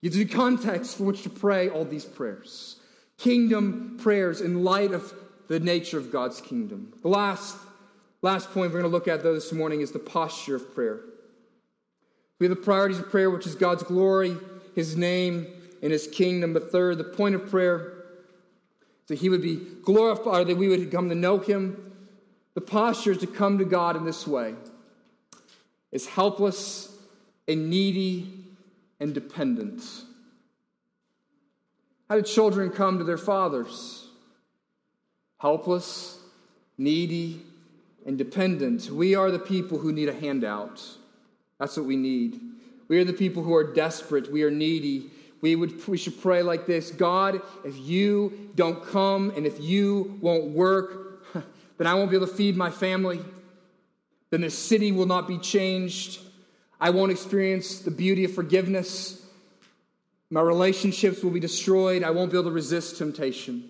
[0.02, 2.76] Gives you context for which to pray all these prayers.
[3.18, 5.12] Kingdom prayers in light of
[5.48, 6.92] the nature of God's kingdom.
[7.02, 7.56] The last,
[8.22, 11.00] last point we're going to look at, though, this morning is the posture of prayer.
[12.40, 14.36] We have the priorities of prayer, which is God's glory,
[14.74, 15.46] His name,
[15.82, 16.52] and His kingdom.
[16.52, 17.92] But third, the point of prayer
[19.08, 21.91] that He would be glorified, that we would come to know Him
[22.54, 24.54] the posture is to come to God in this way
[25.90, 26.96] is helpless
[27.46, 28.32] and needy
[28.98, 29.82] and dependent.
[32.08, 34.06] How do children come to their fathers?
[35.38, 36.18] Helpless,
[36.78, 37.42] needy,
[38.06, 38.90] and dependent.
[38.90, 40.82] We are the people who need a handout.
[41.58, 42.40] That's what we need.
[42.88, 44.30] We are the people who are desperate.
[44.30, 45.10] We are needy.
[45.40, 50.18] We, would, we should pray like this God, if you don't come and if you
[50.20, 51.11] won't work,
[51.82, 53.18] then I won't be able to feed my family.
[54.30, 56.20] Then the city will not be changed.
[56.80, 59.20] I won't experience the beauty of forgiveness.
[60.30, 62.04] My relationships will be destroyed.
[62.04, 63.68] I won't be able to resist temptation.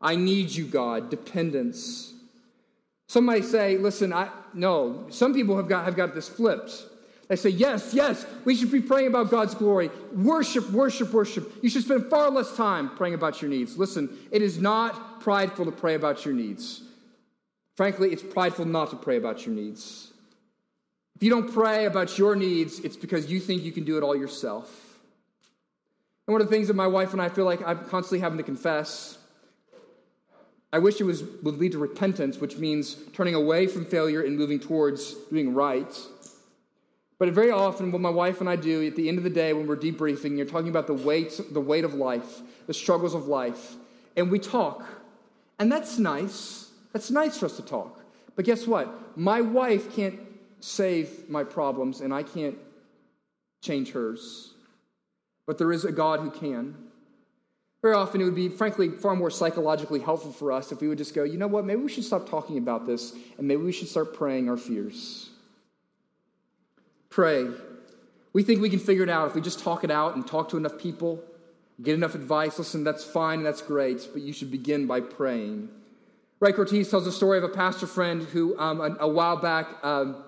[0.00, 2.14] I need you, God, dependence.
[3.08, 5.06] Some might say, listen, I no.
[5.10, 6.84] Some people have got have got this flipped.
[7.30, 9.88] They say, yes, yes, we should be praying about God's glory.
[10.12, 11.48] Worship, worship, worship.
[11.62, 13.78] You should spend far less time praying about your needs.
[13.78, 16.82] Listen, it is not prideful to pray about your needs.
[17.76, 20.12] Frankly, it's prideful not to pray about your needs.
[21.14, 24.02] If you don't pray about your needs, it's because you think you can do it
[24.02, 24.98] all yourself.
[26.26, 28.38] And one of the things that my wife and I feel like I'm constantly having
[28.38, 29.18] to confess
[30.72, 34.38] I wish it was, would lead to repentance, which means turning away from failure and
[34.38, 35.92] moving towards doing right.
[37.20, 39.52] But very often, what my wife and I do at the end of the day
[39.52, 43.26] when we're debriefing, you're talking about the weight, the weight of life, the struggles of
[43.28, 43.74] life,
[44.16, 44.86] and we talk.
[45.58, 46.70] And that's nice.
[46.94, 48.00] That's nice for us to talk.
[48.36, 49.18] But guess what?
[49.18, 50.18] My wife can't
[50.60, 52.56] save my problems, and I can't
[53.60, 54.54] change hers.
[55.44, 56.74] But there is a God who can.
[57.82, 60.96] Very often, it would be, frankly, far more psychologically helpful for us if we would
[60.96, 63.72] just go, you know what, maybe we should stop talking about this, and maybe we
[63.72, 65.29] should start praying our fears.
[67.20, 67.48] Pray.
[68.32, 70.48] We think we can figure it out if we just talk it out and talk
[70.48, 71.22] to enough people,
[71.82, 72.58] get enough advice.
[72.58, 75.68] Listen, that's fine, and that's great, but you should begin by praying.
[76.40, 79.66] Ray Cortez tells a story of a pastor friend who, um, a, a, while back,
[79.84, 80.24] um,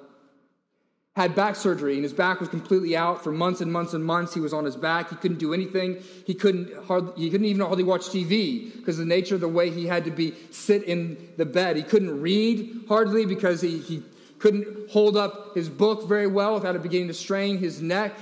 [1.16, 4.34] had back surgery and his back was completely out for months and months and months.
[4.34, 5.08] He was on his back.
[5.08, 6.02] He couldn't do anything.
[6.26, 9.48] He couldn't, hardly, he couldn't even hardly watch TV because of the nature of the
[9.48, 11.76] way he had to be sit in the bed.
[11.76, 14.02] He couldn't read hardly because he, he
[14.42, 18.12] couldn't hold up his book very well without it beginning to strain his neck.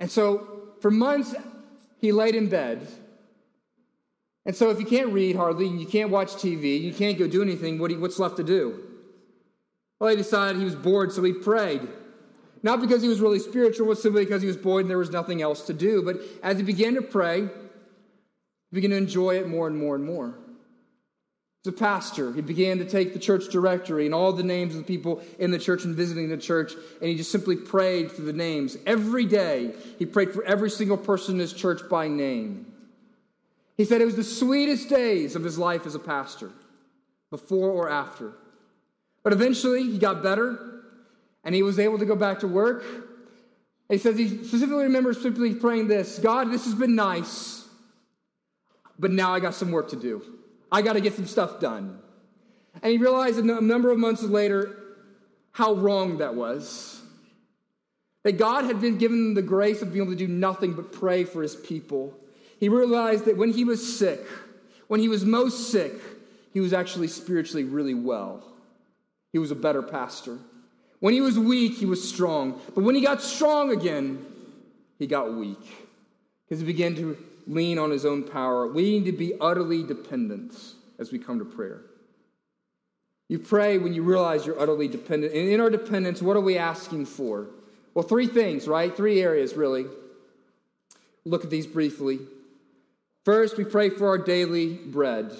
[0.00, 1.34] And so for months,
[2.00, 2.88] he laid in bed.
[4.46, 7.28] And so if you can't read hardly, and you can't watch TV, you can't go
[7.28, 8.80] do anything, what what's left to do?
[10.00, 11.82] Well, he decided he was bored, so he prayed.
[12.62, 15.10] Not because he was really spiritual, but simply because he was bored and there was
[15.10, 16.02] nothing else to do.
[16.02, 17.50] But as he began to pray, he
[18.72, 20.38] began to enjoy it more and more and more.
[21.66, 24.86] A pastor, he began to take the church directory and all the names of the
[24.86, 28.34] people in the church and visiting the church, and he just simply prayed through the
[28.34, 28.76] names.
[28.84, 32.66] Every day, he prayed for every single person in his church by name.
[33.78, 36.50] He said it was the sweetest days of his life as a pastor,
[37.30, 38.34] before or after.
[39.22, 40.82] But eventually, he got better,
[41.44, 42.84] and he was able to go back to work.
[43.88, 47.66] he says he specifically remembers simply praying this God, this has been nice,
[48.98, 50.22] but now I got some work to do.
[50.74, 52.00] I got to get some stuff done.
[52.82, 54.76] And he realized a number of months later
[55.52, 57.00] how wrong that was.
[58.24, 60.90] That God had been given him the grace of being able to do nothing but
[60.90, 62.12] pray for his people.
[62.58, 64.26] He realized that when he was sick,
[64.88, 65.92] when he was most sick,
[66.52, 68.42] he was actually spiritually really well.
[69.32, 70.38] He was a better pastor.
[70.98, 72.60] When he was weak, he was strong.
[72.74, 74.26] But when he got strong again,
[74.98, 75.64] he got weak
[76.44, 78.66] because he began to lean on his own power.
[78.66, 80.54] We need to be utterly dependent
[80.98, 81.82] as we come to prayer.
[83.28, 85.32] You pray when you realize you're utterly dependent.
[85.32, 87.48] And in our dependence, what are we asking for?
[87.94, 88.94] Well, three things, right?
[88.94, 89.86] Three areas, really.
[91.24, 92.20] Look at these briefly.
[93.24, 95.30] First, we pray for our daily bread.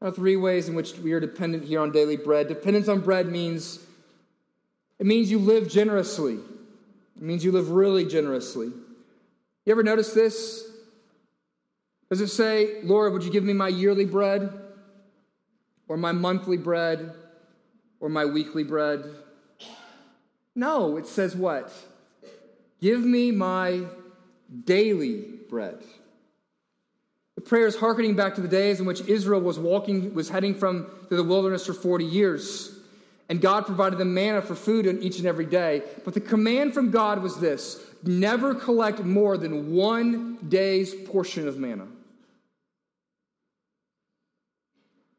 [0.00, 2.48] There are three ways in which we are dependent here on daily bread.
[2.48, 3.78] Dependence on bread means
[4.98, 6.34] it means you live generously.
[6.34, 8.72] It means you live really generously.
[9.64, 10.64] You ever notice this?
[12.10, 14.52] Does it say, Lord, would you give me my yearly bread,
[15.88, 17.14] or my monthly bread,
[17.98, 19.04] or my weekly bread?
[20.54, 21.72] No, it says what?
[22.80, 23.84] Give me my
[24.64, 25.82] daily bread.
[27.36, 30.54] The prayer is hearkening back to the days in which Israel was walking, was heading
[30.54, 32.78] from through the wilderness for 40 years.
[33.28, 35.82] And God provided them manna for food on each and every day.
[36.04, 41.58] But the command from God was this never collect more than one day's portion of
[41.58, 41.86] manna.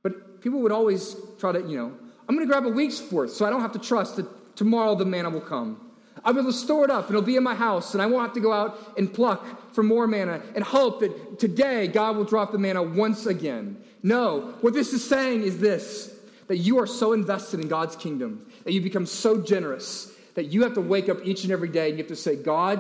[0.03, 1.93] But people would always try to, you know,
[2.27, 4.95] I'm going to grab a week's worth so I don't have to trust that tomorrow
[4.95, 5.81] the manna will come.
[6.23, 8.07] I'll be able to store it up and it'll be in my house and I
[8.07, 12.15] won't have to go out and pluck for more manna and hope that today God
[12.15, 13.77] will drop the manna once again.
[14.01, 16.13] No, what this is saying is this
[16.47, 20.63] that you are so invested in God's kingdom, that you become so generous that you
[20.63, 22.79] have to wake up each and every day and you have to say, God,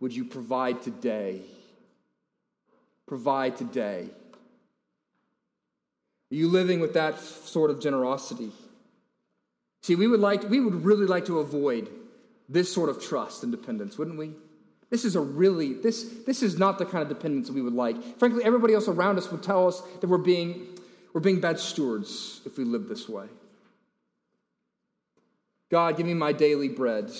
[0.00, 1.42] would you provide today?
[3.06, 4.08] Provide today.
[6.30, 8.52] Are you living with that sort of generosity?
[9.82, 11.88] See, we would like we would really like to avoid
[12.48, 14.32] this sort of trust and dependence, wouldn't we?
[14.90, 18.18] This is a really this this is not the kind of dependence we would like.
[18.18, 20.66] Frankly, everybody else around us would tell us that we're being
[21.12, 23.26] we're being bad stewards if we live this way.
[25.70, 27.10] God, give me my daily bread.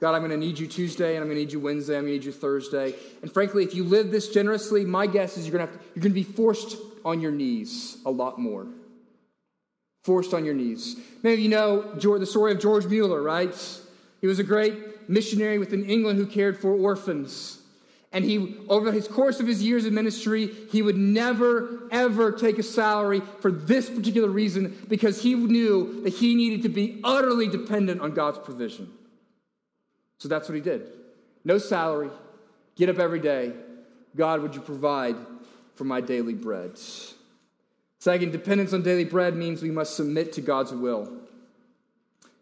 [0.00, 2.02] God, I'm going to need you Tuesday, and I'm going to need you Wednesday, I'm
[2.02, 2.94] going to need you Thursday.
[3.22, 5.86] And frankly, if you live this generously, my guess is you're going to, have to,
[5.94, 8.66] you're going to be forced on your knees a lot more.
[10.02, 10.96] Forced on your knees.
[11.22, 13.54] Many of you know the story of George Mueller, right?
[14.20, 17.58] He was a great missionary within England who cared for orphans.
[18.14, 22.60] And he, over his course of his years of ministry, he would never, ever take
[22.60, 27.48] a salary for this particular reason because he knew that he needed to be utterly
[27.48, 28.88] dependent on God's provision.
[30.18, 30.92] So that's what he did.
[31.44, 32.08] No salary,
[32.76, 33.52] get up every day.
[34.14, 35.16] God, would you provide
[35.74, 36.78] for my daily bread?
[37.98, 41.12] Second, dependence on daily bread means we must submit to God's will.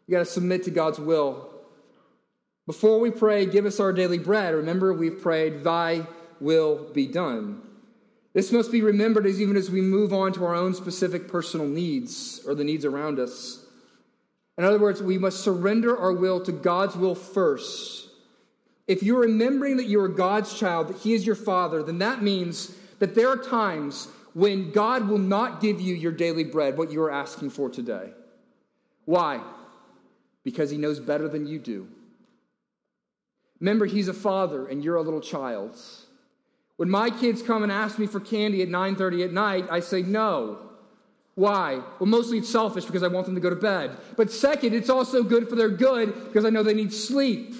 [0.06, 1.48] You got to submit to God's will.
[2.66, 6.06] Before we pray, give us our daily bread, remember we've prayed, Thy
[6.40, 7.62] will be done.
[8.34, 11.66] This must be remembered as even as we move on to our own specific personal
[11.66, 13.66] needs or the needs around us.
[14.56, 18.08] In other words, we must surrender our will to God's will first.
[18.86, 22.22] If you're remembering that you are God's child, that He is your Father, then that
[22.22, 26.90] means that there are times when God will not give you your daily bread, what
[26.90, 28.12] you are asking for today.
[29.04, 29.40] Why?
[30.42, 31.88] Because He knows better than you do.
[33.62, 35.78] Remember, He's a father and you're a little child.
[36.78, 40.02] When my kids come and ask me for candy at 9:30 at night, I say
[40.02, 40.58] no.
[41.36, 41.80] Why?
[42.00, 43.96] Well, mostly it's selfish because I want them to go to bed.
[44.16, 47.54] But second, it's also good for their good because I know they need sleep.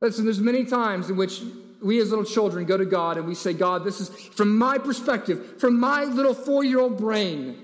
[0.00, 1.42] Listen, there's many times in which
[1.82, 4.78] we as little children go to God and we say, God, this is from my
[4.78, 7.62] perspective, from my little four year old brain.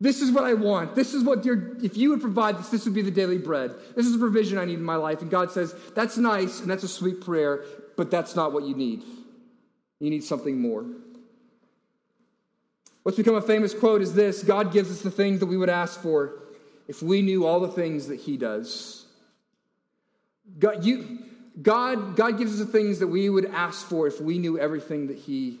[0.00, 0.94] This is what I want.
[0.94, 3.74] This is what, dear, if you would provide this, this would be the daily bread.
[3.94, 5.20] This is the provision I need in my life.
[5.20, 7.64] And God says, that's nice and that's a sweet prayer,
[7.96, 9.02] but that's not what you need.
[9.98, 10.86] You need something more.
[13.02, 15.68] What's become a famous quote is this God gives us the things that we would
[15.68, 16.42] ask for
[16.88, 19.06] if we knew all the things that He does.
[20.58, 21.18] God, you,
[21.60, 25.06] God, God gives us the things that we would ask for if we knew everything
[25.08, 25.60] that He,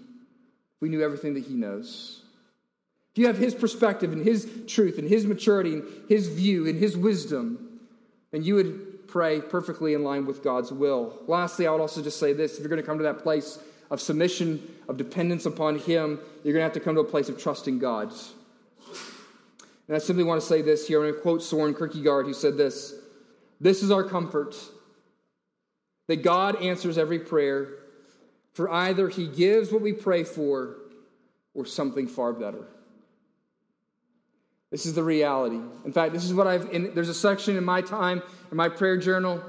[0.80, 2.19] we knew everything that He knows.
[3.12, 6.78] If you have His perspective and His truth and His maturity and His view and
[6.78, 7.80] His wisdom,
[8.30, 11.20] then you would pray perfectly in line with God's will.
[11.26, 13.58] Lastly, I would also just say this if you're going to come to that place
[13.90, 17.28] of submission, of dependence upon Him, you're going to have to come to a place
[17.28, 18.12] of trusting God.
[19.88, 21.00] And I simply want to say this here.
[21.00, 22.94] I'm going to quote Soren Kierkegaard, who said this
[23.60, 24.56] This is our comfort
[26.06, 27.68] that God answers every prayer,
[28.52, 30.76] for either He gives what we pray for
[31.54, 32.66] or something far better.
[34.70, 35.60] This is the reality.
[35.84, 38.68] In fact, this is what I've, in, there's a section in my time, in my
[38.68, 39.42] prayer journal,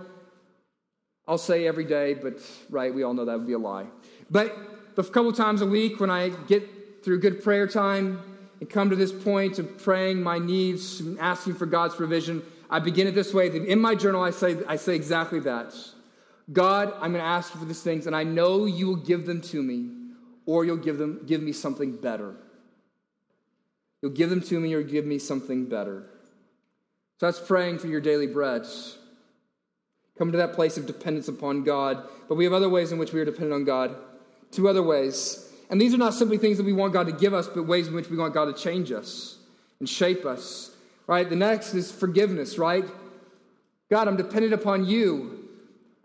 [1.27, 3.85] I'll say every day, but right, we all know that would be a lie.
[4.29, 4.57] But
[4.97, 8.19] a couple times a week when I get through good prayer time
[8.59, 12.79] and come to this point of praying my needs and asking for God's provision, I
[12.79, 13.47] begin it this way.
[13.47, 15.73] In my journal, I say, I say exactly that.
[16.51, 19.25] God, I'm going to ask you for these things, and I know you will give
[19.25, 19.89] them to me,
[20.45, 22.35] or you'll give, them, give me something better.
[24.01, 26.03] You'll give them to me, or give me something better.
[27.19, 28.65] So that's praying for your daily bread.
[30.17, 32.03] Come to that place of dependence upon God.
[32.27, 33.95] But we have other ways in which we are dependent on God.
[34.51, 35.51] Two other ways.
[35.69, 37.87] And these are not simply things that we want God to give us, but ways
[37.87, 39.37] in which we want God to change us
[39.79, 40.71] and shape us.
[41.07, 41.27] Right?
[41.29, 42.85] The next is forgiveness, right?
[43.89, 45.49] God, I'm dependent upon you.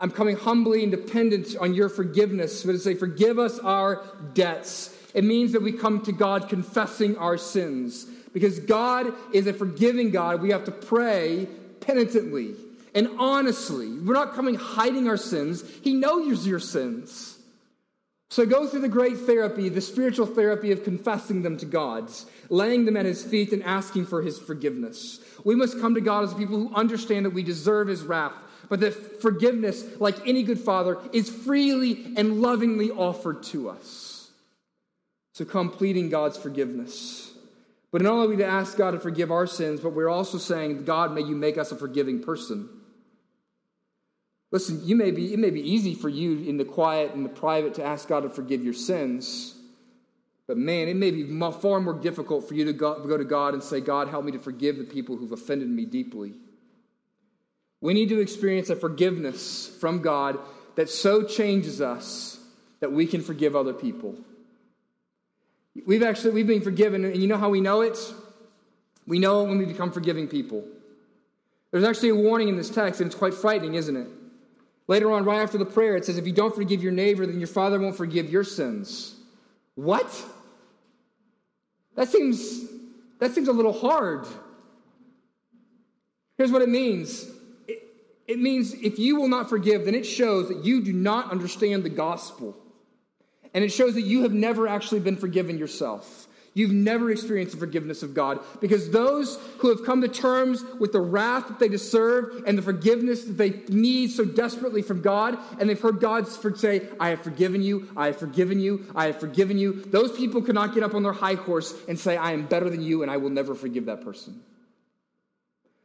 [0.00, 2.62] I'm coming humbly and dependent on your forgiveness.
[2.62, 4.95] But to say, forgive us our debts.
[5.16, 8.04] It means that we come to God confessing our sins.
[8.34, 11.48] Because God is a forgiving God, we have to pray
[11.80, 12.54] penitently
[12.94, 13.88] and honestly.
[13.88, 15.64] We're not coming hiding our sins.
[15.82, 17.38] He knows your sins.
[18.28, 22.12] So go through the great therapy, the spiritual therapy of confessing them to God,
[22.50, 25.20] laying them at his feet and asking for his forgiveness.
[25.44, 28.34] We must come to God as people who understand that we deserve his wrath
[28.68, 34.05] but that forgiveness, like any good father, is freely and lovingly offered to us.
[35.36, 37.30] So come pleading God's forgiveness.
[37.92, 40.86] But not only we to ask God to forgive our sins, but we're also saying,
[40.86, 42.70] God, may you make us a forgiving person.
[44.50, 47.28] Listen, you may be, it may be easy for you in the quiet and the
[47.28, 49.54] private to ask God to forgive your sins.
[50.46, 53.52] But man, it may be far more difficult for you to go, go to God
[53.52, 56.32] and say, God, help me to forgive the people who've offended me deeply.
[57.82, 60.38] We need to experience a forgiveness from God
[60.76, 62.38] that so changes us
[62.80, 64.16] that we can forgive other people.
[65.84, 67.98] We've actually we've been forgiven, and you know how we know it?
[69.06, 70.64] We know it when we become forgiving people.
[71.70, 74.08] There's actually a warning in this text, and it's quite frightening, isn't it?
[74.88, 77.38] Later on, right after the prayer, it says, If you don't forgive your neighbor, then
[77.38, 79.14] your father won't forgive your sins.
[79.74, 80.10] What?
[81.96, 82.64] That seems
[83.18, 84.26] that seems a little hard.
[86.36, 87.26] Here's what it means
[88.26, 91.84] it means if you will not forgive, then it shows that you do not understand
[91.84, 92.56] the gospel.
[93.56, 96.28] And it shows that you have never actually been forgiven yourself.
[96.52, 98.40] You've never experienced the forgiveness of God.
[98.60, 102.62] Because those who have come to terms with the wrath that they deserve and the
[102.62, 107.22] forgiveness that they need so desperately from God, and they've heard God say, I have
[107.22, 110.94] forgiven you, I have forgiven you, I have forgiven you, those people cannot get up
[110.94, 113.54] on their high horse and say, I am better than you, and I will never
[113.54, 114.42] forgive that person.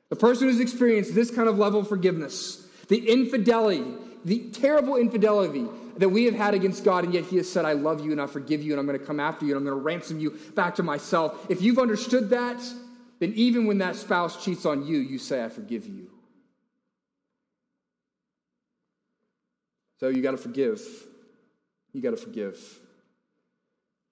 [0.10, 3.86] The person who's experienced this kind of level of forgiveness, the infidelity,
[4.26, 5.68] the terrible infidelity
[5.98, 8.22] that we have had against God, and yet He has said, I love you and
[8.22, 10.20] I forgive you and I'm going to come after you and I'm going to ransom
[10.20, 11.46] you back to myself.
[11.50, 12.62] If you've understood that,
[13.20, 16.10] then even when that spouse cheats on you, you say, I forgive you.
[20.00, 20.82] So you got to forgive.
[21.94, 22.60] You got to forgive.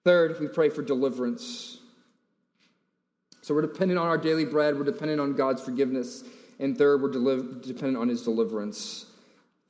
[0.04, 1.78] Third, we pray for deliverance.
[3.42, 6.22] So we're dependent on our daily bread, we're dependent on God's forgiveness.
[6.60, 9.06] And third, we're deli- dependent on his deliverance.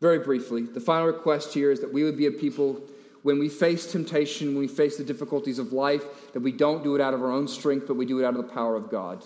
[0.01, 2.81] Very briefly, the final request here is that we would be a people
[3.23, 6.95] when we face temptation, when we face the difficulties of life, that we don't do
[6.95, 8.91] it out of our own strength, but we do it out of the power of
[8.91, 9.23] God.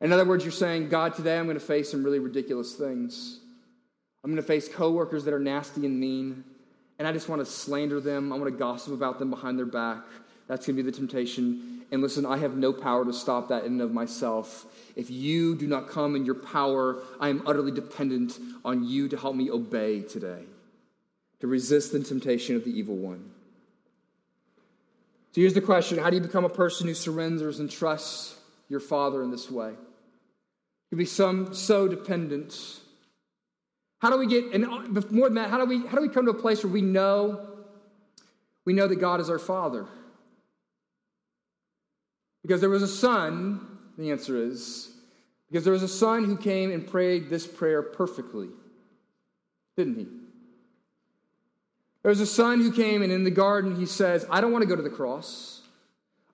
[0.00, 3.40] In other words, you're saying, God, today I'm going to face some really ridiculous things.
[4.24, 6.44] I'm going to face coworkers that are nasty and mean,
[6.98, 8.32] and I just want to slander them.
[8.32, 10.02] I want to gossip about them behind their back.
[10.46, 11.77] That's going to be the temptation.
[11.90, 14.66] And listen, I have no power to stop that in and of myself.
[14.94, 19.16] If you do not come in your power, I am utterly dependent on you to
[19.16, 20.42] help me obey today,
[21.40, 23.30] to resist the temptation of the evil one.
[25.32, 28.36] So here's the question How do you become a person who surrenders and trusts
[28.68, 29.72] your Father in this way?
[30.90, 32.80] You be some so dependent.
[34.00, 36.08] How do we get, and uh, more than that, how do we, how do we
[36.08, 37.48] come to a place where we know,
[38.64, 39.86] we know that God is our Father?
[42.48, 43.60] Because there was a son,
[43.98, 44.90] the answer is,
[45.50, 48.48] because there was a son who came and prayed this prayer perfectly,
[49.76, 50.06] didn't he?
[52.02, 54.62] There was a son who came, and in the garden, he says, I don't want
[54.62, 55.60] to go to the cross.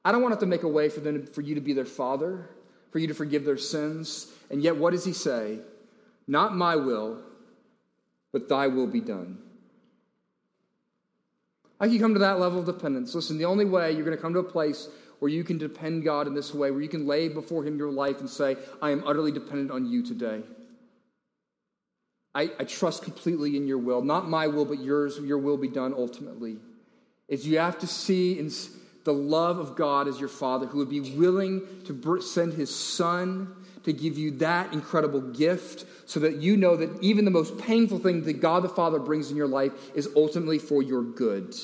[0.05, 1.73] I don't want to have to make a way for, them, for you to be
[1.73, 2.49] their father,
[2.93, 4.29] for you to forgive their sins.
[4.51, 5.59] And yet, what does he say?
[6.29, 7.23] Not my will,
[8.31, 9.39] but thy will be done.
[11.81, 13.17] How can you come to that level of dependence?
[13.17, 14.89] Listen, the only way you're going to come to a place
[15.25, 17.91] where you can depend God in this way, where you can lay before Him your
[17.91, 20.43] life and say, I am utterly dependent on you today.
[22.35, 24.03] I, I trust completely in your will.
[24.03, 26.59] Not my will, but yours, your will be done ultimately.
[27.27, 28.51] Is you have to see in
[29.05, 33.51] the love of God as your Father, who would be willing to send His Son
[33.85, 37.99] to give you that incredible gift so that you know that even the most painful
[37.99, 41.55] thing that God the Father brings in your life is ultimately for your good.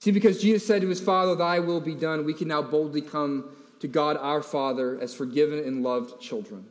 [0.00, 3.00] See, because Jesus said to his Father, Thy will be done, we can now boldly
[3.00, 6.66] come to God our Father as forgiven and loved children.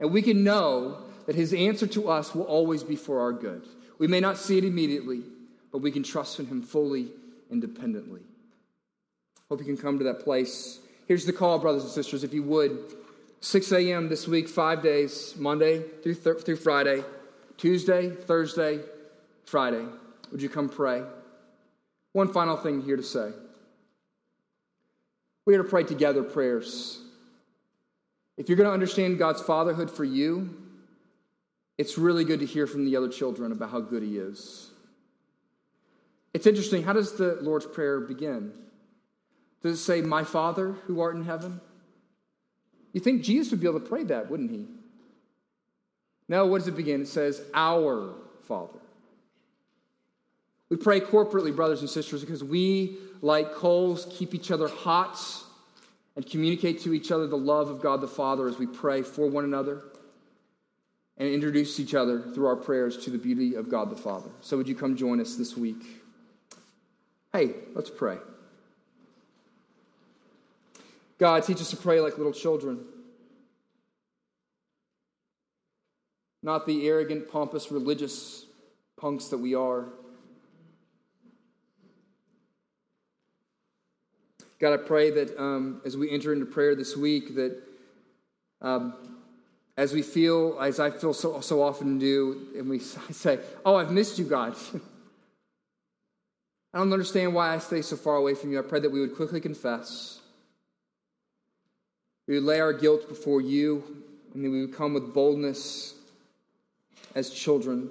[0.00, 3.66] And we can know that his answer to us will always be for our good.
[3.98, 5.22] We may not see it immediately,
[5.72, 7.08] but we can trust in him fully
[7.50, 8.20] and dependently.
[9.48, 10.80] Hope you can come to that place.
[11.06, 12.78] Here's the call, brothers and sisters, if you would.
[13.40, 14.08] 6 a.m.
[14.08, 17.04] this week, five days, Monday through, th- through Friday,
[17.56, 18.80] Tuesday, Thursday,
[19.44, 19.84] Friday.
[20.32, 21.04] Would you come pray?
[22.16, 23.30] One final thing here to say.
[25.44, 26.98] We are to pray together prayers.
[28.38, 30.56] If you're going to understand God's fatherhood for you,
[31.76, 34.70] it's really good to hear from the other children about how good He is.
[36.32, 36.82] It's interesting.
[36.82, 38.50] How does the Lord's Prayer begin?
[39.62, 41.60] Does it say, My Father who art in heaven?
[42.94, 44.64] You think Jesus would be able to pray that, wouldn't he?
[46.30, 47.02] No, what does it begin?
[47.02, 48.14] It says, Our
[48.44, 48.78] Father.
[50.68, 55.20] We pray corporately, brothers and sisters, because we, like coals, keep each other hot
[56.16, 59.28] and communicate to each other the love of God the Father as we pray for
[59.28, 59.82] one another
[61.18, 64.30] and introduce each other through our prayers to the beauty of God the Father.
[64.40, 66.02] So, would you come join us this week?
[67.32, 68.18] Hey, let's pray.
[71.18, 72.84] God, teach us to pray like little children.
[76.42, 78.44] Not the arrogant, pompous, religious
[78.96, 79.86] punks that we are.
[84.58, 87.62] God, I pray that um, as we enter into prayer this week, that
[88.62, 88.94] um,
[89.76, 92.78] as we feel, as I feel so, so often do, and we
[93.10, 94.56] say, Oh, I've missed you, God.
[96.74, 98.58] I don't understand why I stay so far away from you.
[98.58, 100.20] I pray that we would quickly confess.
[102.26, 103.82] We would lay our guilt before you,
[104.34, 105.94] and then we would come with boldness
[107.14, 107.88] as children.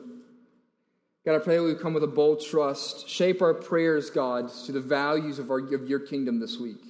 [1.25, 3.09] God, I pray that we come with a bold trust.
[3.09, 6.83] Shape our prayers, God, to the values of, our, of your kingdom this week.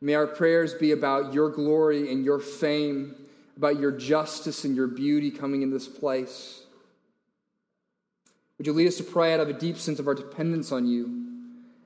[0.00, 3.14] May our prayers be about your glory and your fame,
[3.56, 6.62] about your justice and your beauty coming in this place.
[8.58, 10.86] Would you lead us to pray out of a deep sense of our dependence on
[10.86, 11.22] you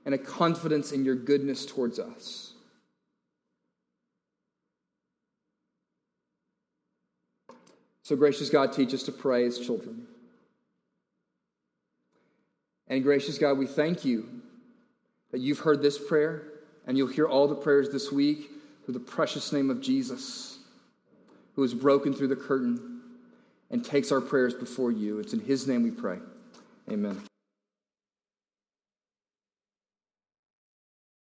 [0.04, 2.54] and a confidence in your goodness towards us?
[8.02, 10.07] So, gracious God, teach us to pray as children.
[12.88, 14.28] And gracious God, we thank you
[15.30, 16.42] that you've heard this prayer
[16.86, 18.50] and you'll hear all the prayers this week
[18.84, 20.58] through the precious name of Jesus,
[21.54, 23.00] who has broken through the curtain
[23.70, 25.18] and takes our prayers before you.
[25.18, 26.18] It's in his name we pray.
[26.90, 27.27] Amen.